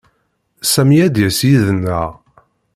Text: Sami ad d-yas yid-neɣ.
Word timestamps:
Sami 0.71 0.97
ad 1.05 1.11
d-yas 1.15 1.39
yid-neɣ. 1.49 2.09